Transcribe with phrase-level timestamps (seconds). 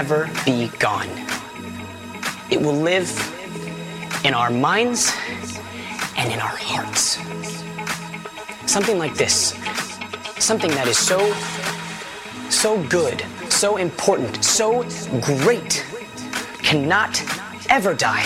[0.00, 1.10] Never be gone.
[2.50, 3.10] It will live
[4.24, 5.12] in our minds
[6.16, 7.18] and in our hearts.
[8.64, 9.52] Something like this.
[10.38, 11.18] Something that is so,
[12.48, 14.84] so good, so important, so
[15.20, 15.84] great,
[16.62, 17.22] cannot
[17.68, 18.24] ever die.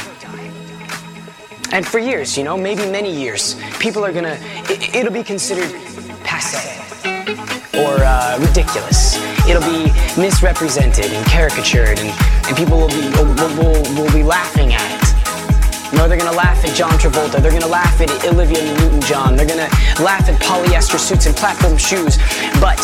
[1.72, 4.38] And for years, you know, maybe many years, people are gonna,
[4.70, 5.72] it, it'll be considered
[6.22, 6.70] passe
[7.74, 9.23] or uh, ridiculous.
[9.48, 12.08] It'll be misrepresented and caricatured, and,
[12.48, 13.28] and people will be will,
[13.60, 15.04] will, will be laughing at it.
[15.94, 17.40] Know, they're gonna laugh at John Travolta.
[17.40, 19.36] They're gonna laugh at Olivia Newton-John.
[19.36, 19.68] They're gonna
[20.02, 22.18] laugh at polyester suits and platform shoes.
[22.58, 22.80] But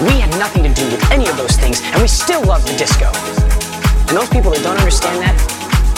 [0.00, 2.76] we had nothing to do with any of those things, and we still love the
[2.76, 3.10] disco.
[4.06, 5.34] And those people that don't understand that,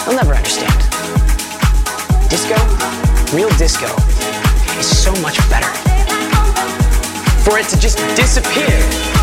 [0.06, 0.72] they'll never understand.
[2.30, 2.56] Disco,
[3.36, 3.92] real disco,
[4.78, 5.68] is so much better
[7.44, 9.15] for it to just disappear.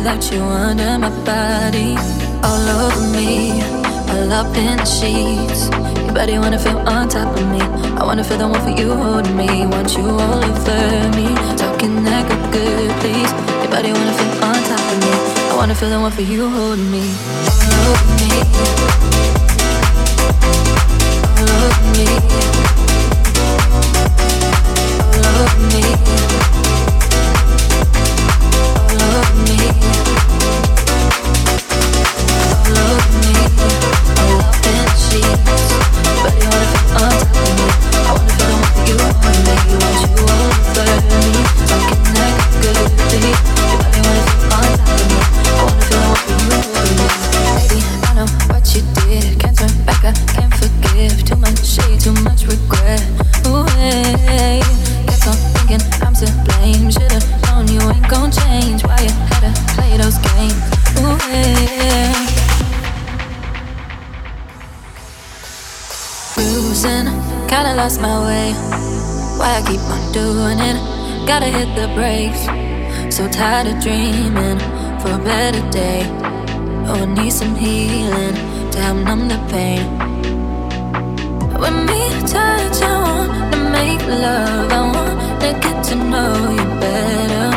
[0.00, 1.94] Without you under my body.
[2.42, 3.60] All over me,
[4.08, 5.68] all up in the sheets.
[6.04, 7.60] Your body wanna feel on top of me.
[8.00, 9.66] I wanna feel the one for you holding me.
[9.66, 11.28] Want you all over me.
[11.62, 13.32] Talking that good, good, please.
[13.62, 15.12] Your body wanna feel on top of me.
[15.52, 17.04] I wanna feel the one for you holding me.
[17.64, 18.32] All over me.
[21.40, 22.08] All over me.
[25.12, 26.29] All over me.
[69.70, 70.78] Keep on doing it?
[71.26, 72.42] Gotta hit the brakes.
[73.14, 74.58] So tired of dreaming
[75.00, 76.02] for a better day.
[76.88, 78.34] Oh, I need some healing
[78.72, 79.84] to help numb the pain.
[81.62, 82.02] When we
[82.34, 84.72] touch, I wanna make love.
[84.78, 87.48] I wanna get to know you better.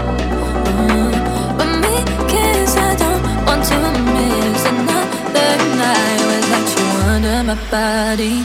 [0.70, 1.14] Mm.
[1.58, 1.96] When we
[2.32, 3.78] kiss, I don't want to
[4.16, 5.52] miss another
[5.82, 8.36] night without you under my body,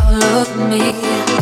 [0.00, 1.41] all over me.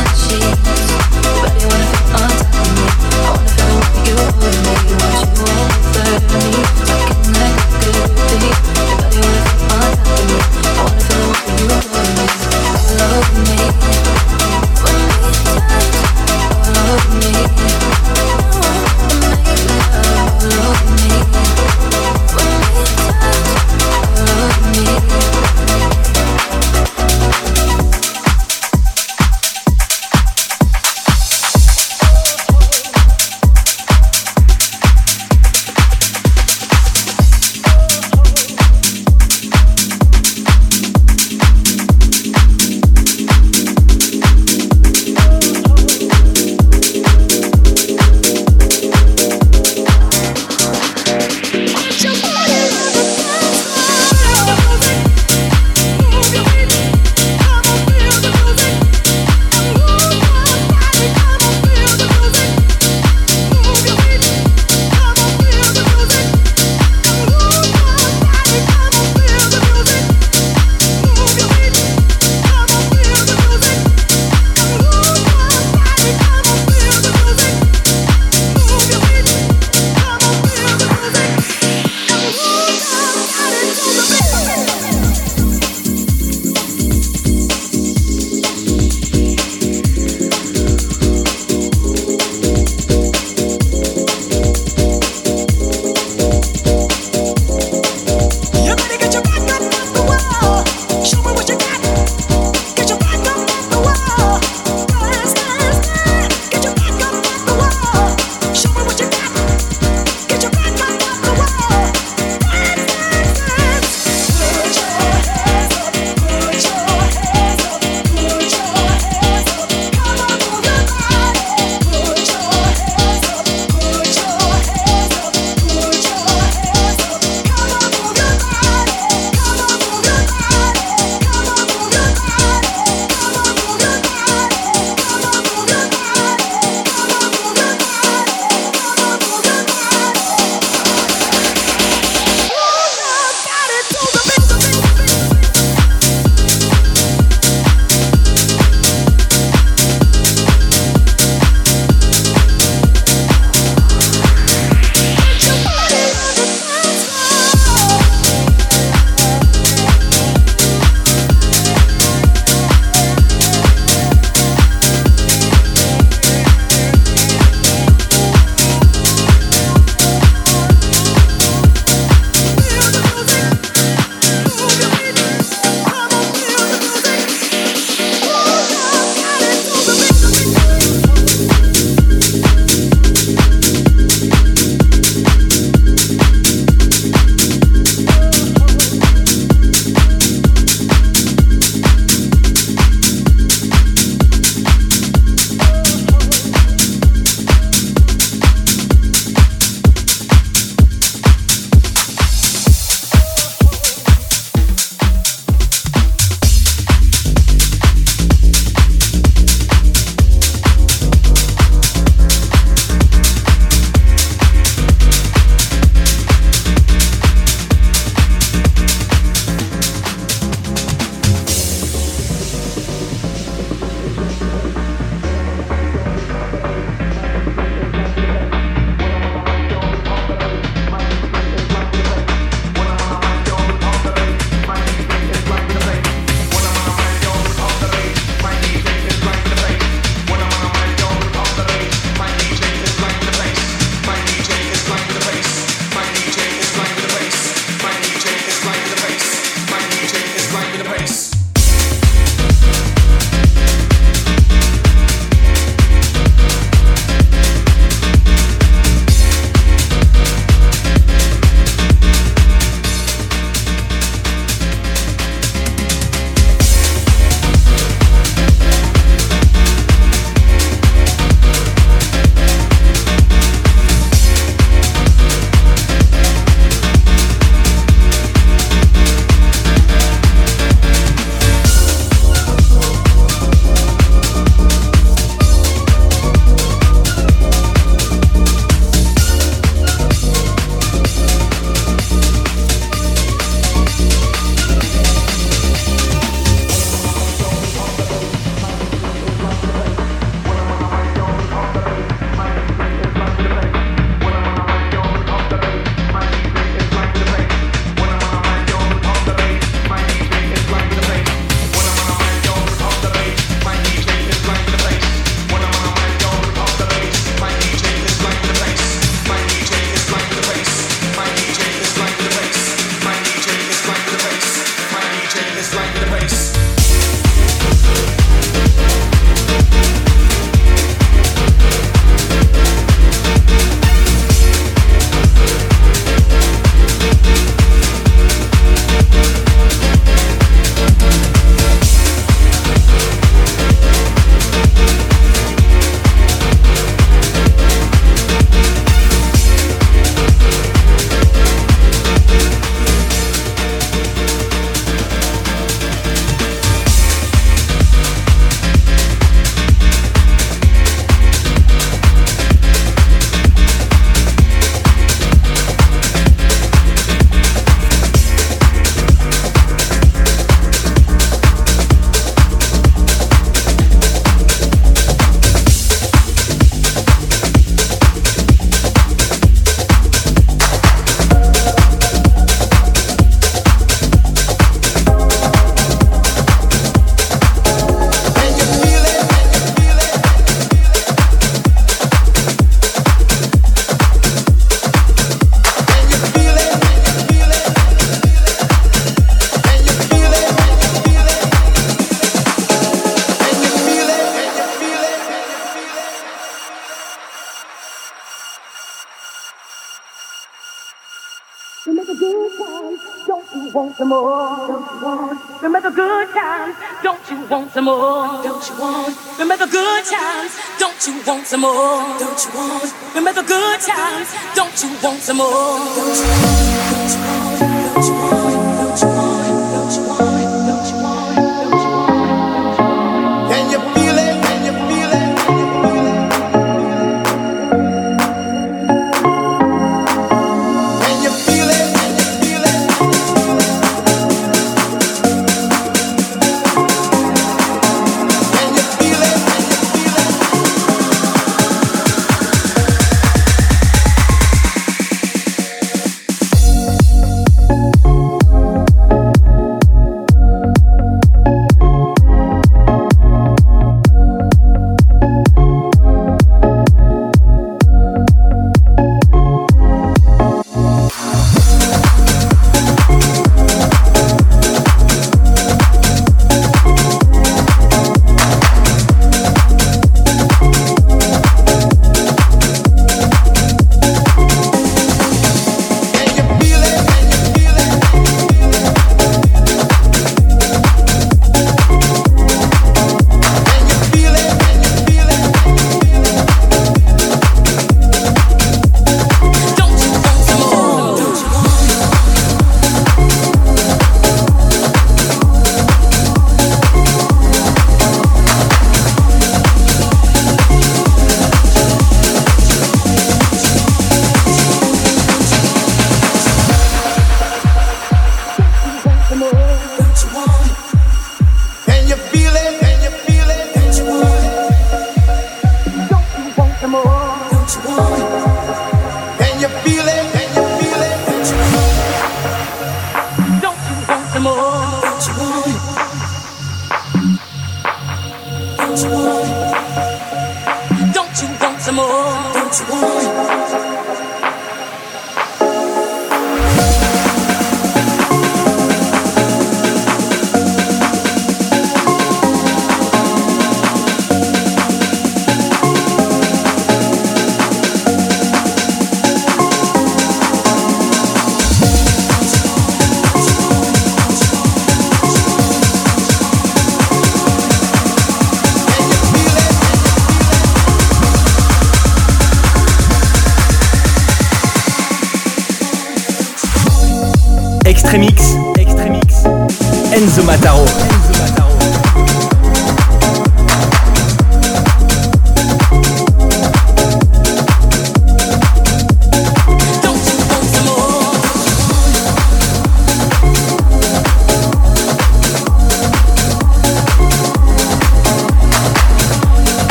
[417.73, 418.43] some more?
[418.43, 419.17] Don't you want?
[419.39, 420.51] Remember good times?
[420.77, 422.03] Don't you want some more?
[422.19, 422.93] Don't you want?
[423.15, 424.27] Remember good times?
[424.55, 425.47] Don't you want some more?
[425.47, 427.21] Don't you want?
[427.21, 427.40] Don't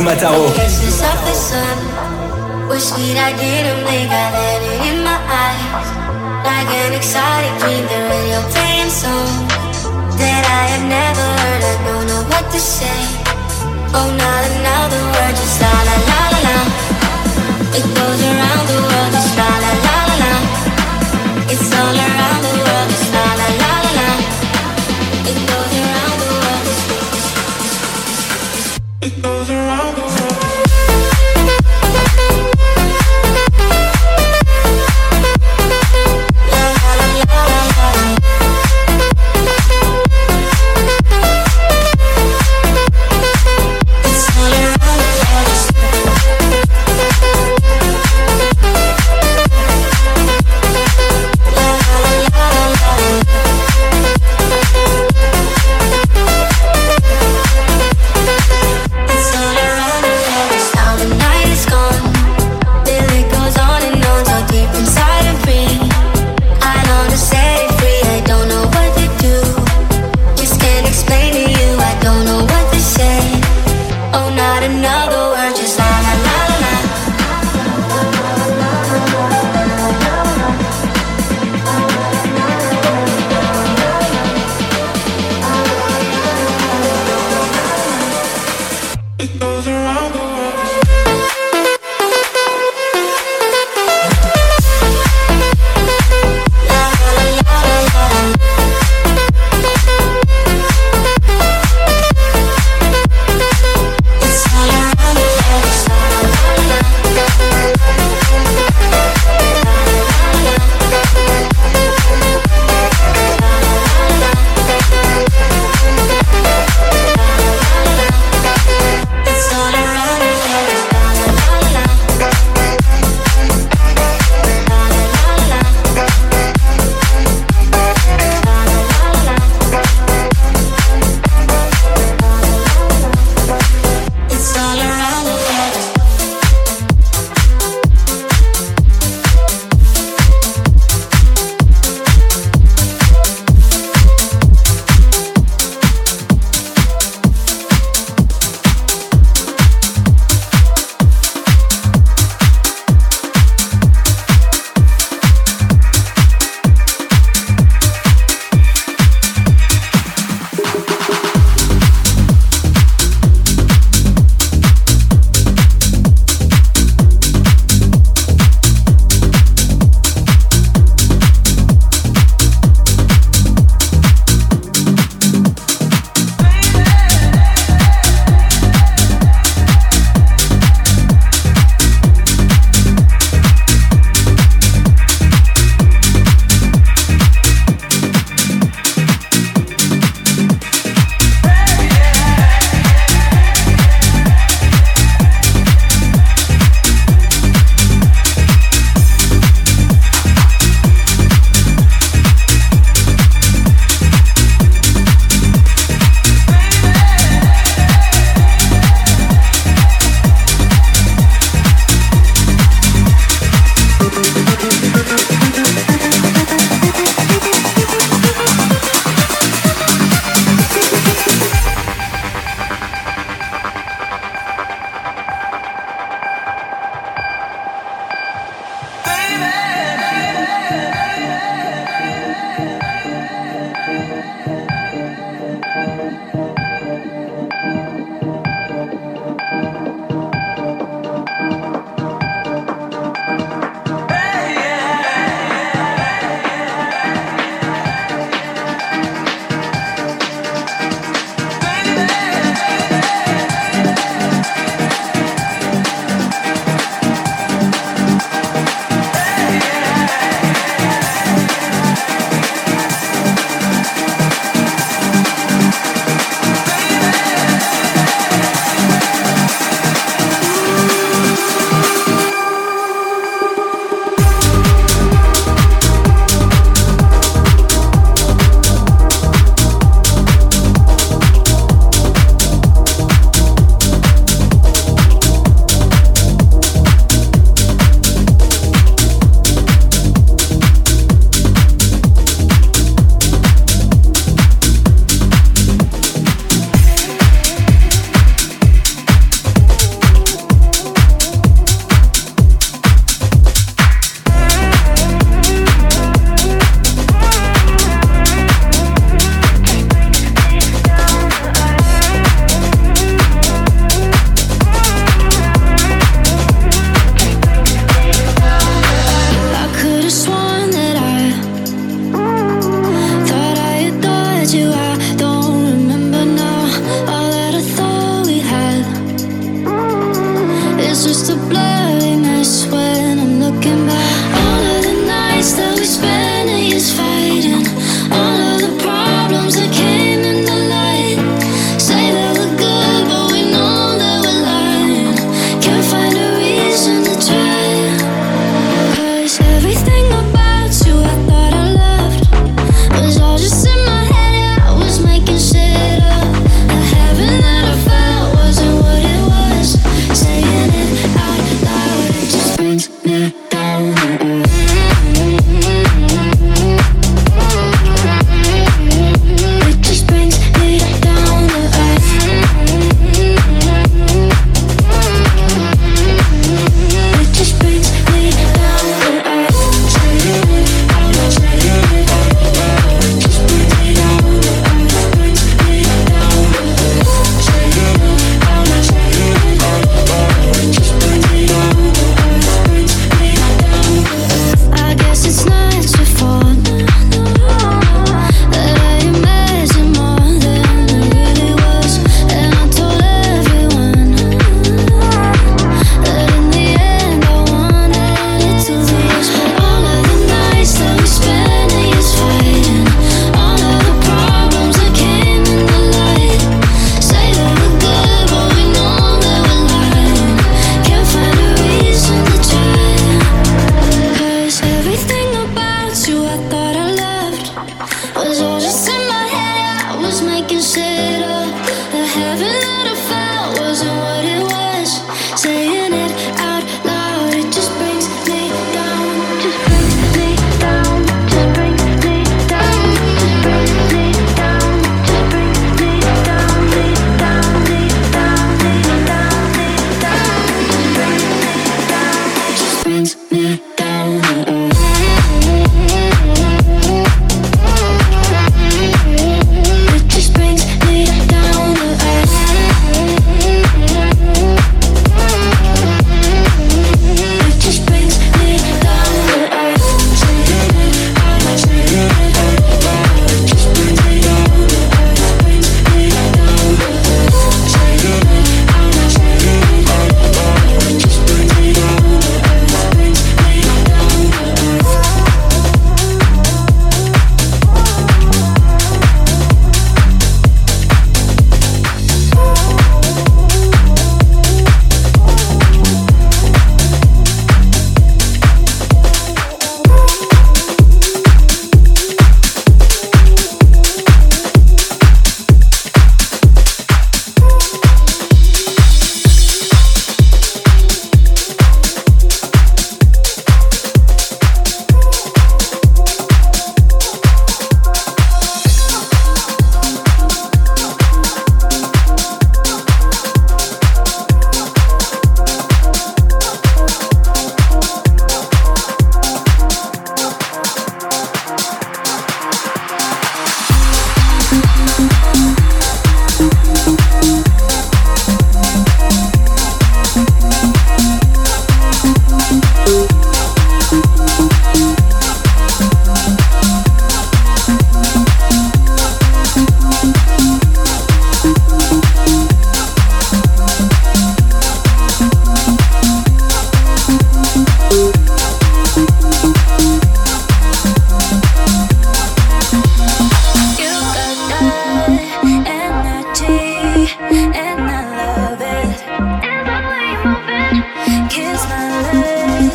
[0.00, 0.48] Mataro.
[0.56, 1.92] Enzo Mataro.
[2.68, 5.88] Was sweet, I didn't blink, I let it in my eyes.
[6.48, 9.28] Like an exotic dream, the radio playing song
[10.16, 11.62] that I have never heard.
[11.72, 13.00] I don't know what to say.
[13.92, 16.58] Oh, not another word, just la la la la la.
[17.76, 18.31] It goes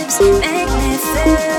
[0.07, 1.56] Kiss me lips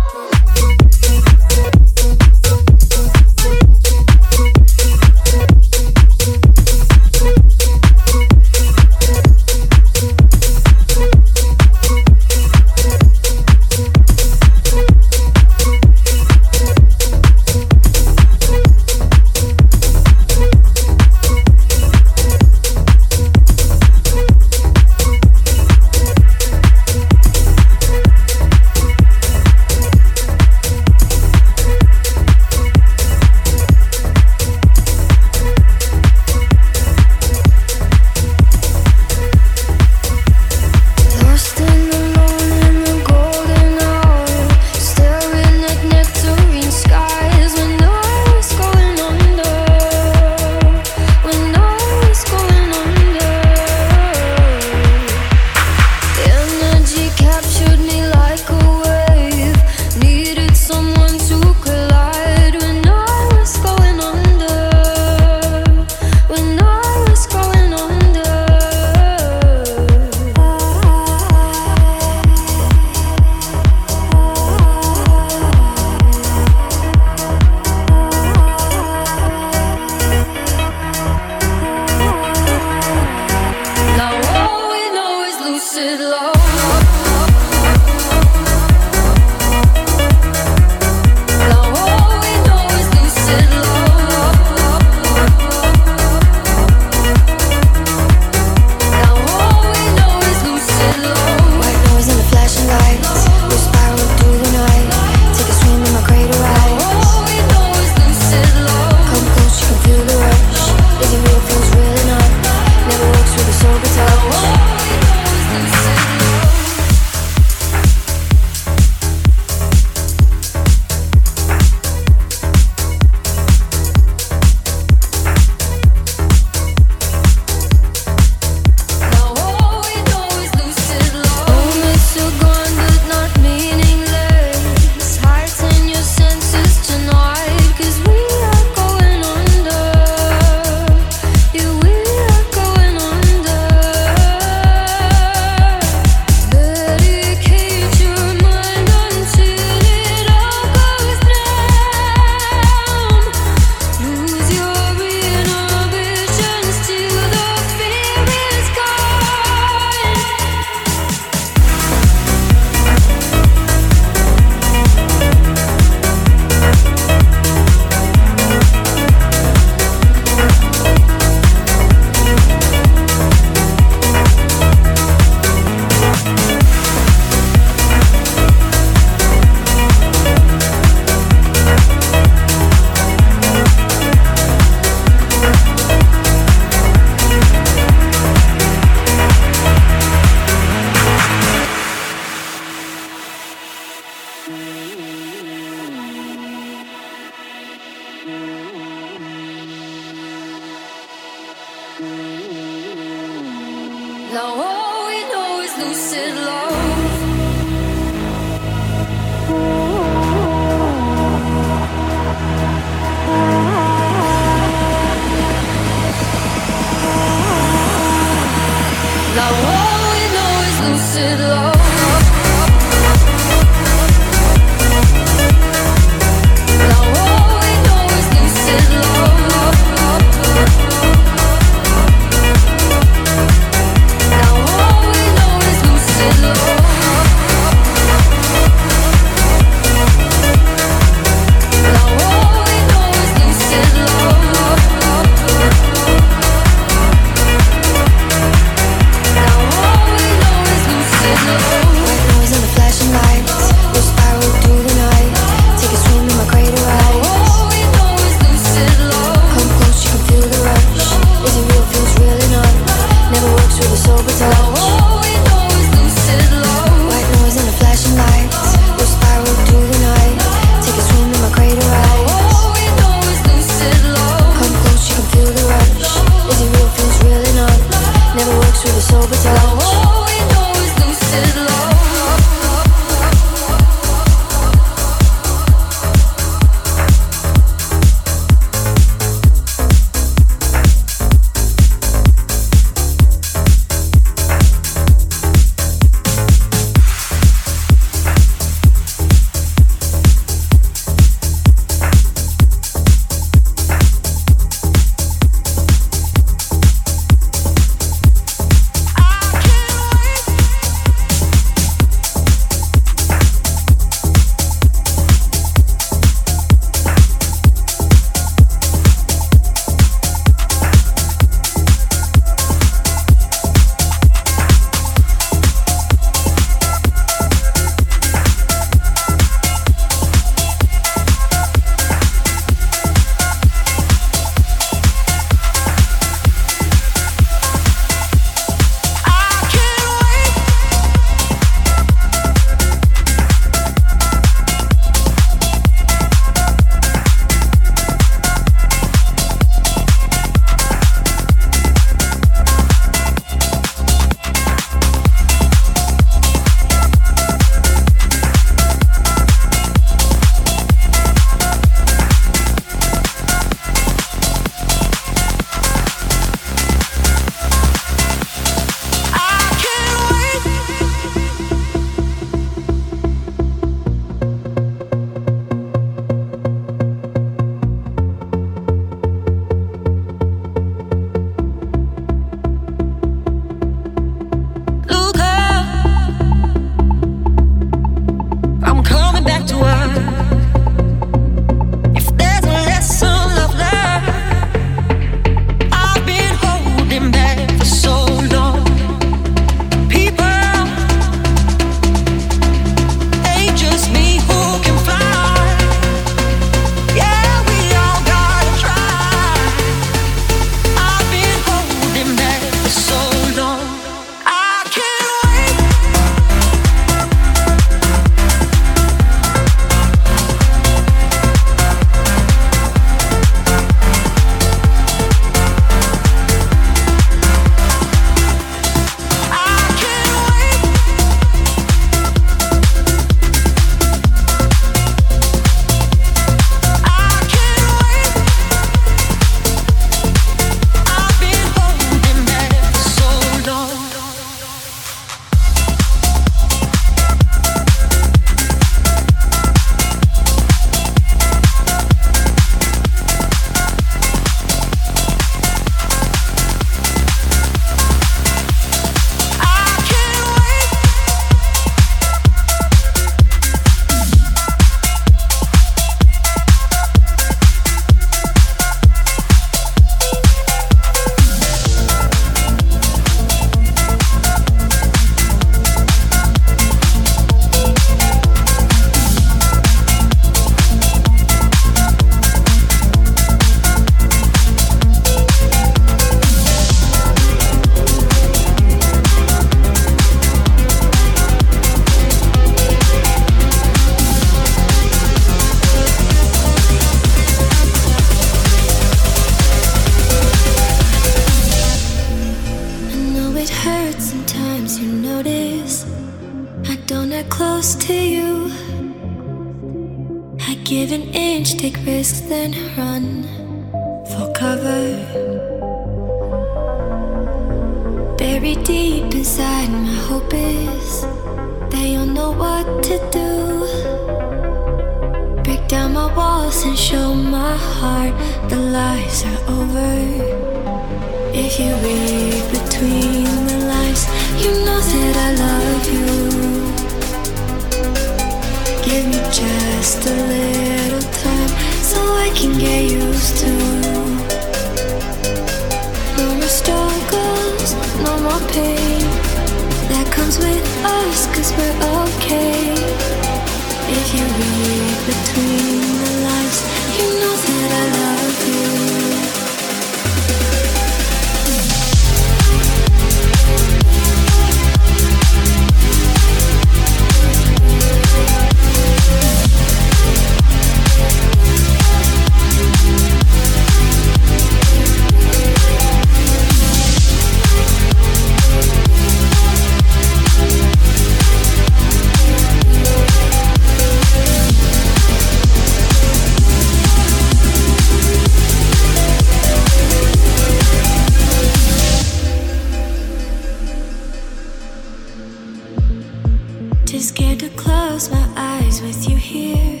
[597.22, 600.00] scared to close my eyes with you here.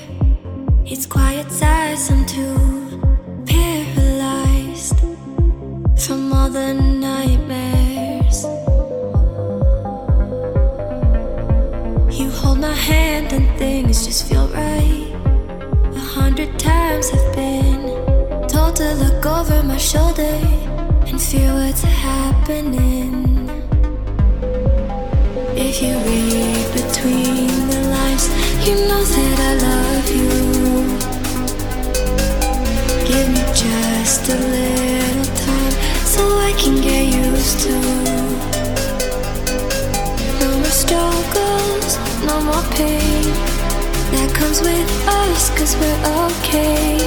[0.86, 2.56] It's quiet sighs, I'm too
[3.44, 4.98] paralyzed
[5.98, 8.44] from all the nightmares.
[12.18, 15.12] You hold my hand and things just feel right.
[15.94, 20.40] A hundred times I've been told to look over my shoulder
[21.06, 23.39] and feel what's happening.
[25.72, 28.26] If you read between the lines,
[28.66, 30.30] you know that I love you.
[33.06, 37.74] Give me just a little time so I can get used to.
[40.42, 41.92] No more struggles,
[42.26, 43.30] no more pain.
[44.10, 46.02] That comes with us, cause we're
[46.34, 46.98] okay.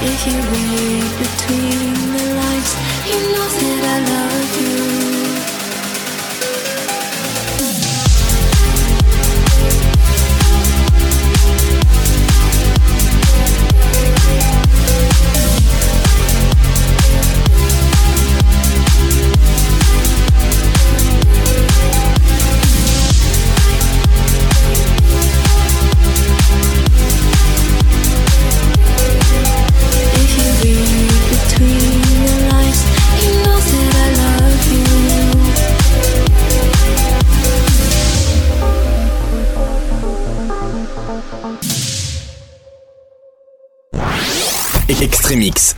[0.00, 2.72] If you read between the lines,
[3.04, 5.19] you know that I love you.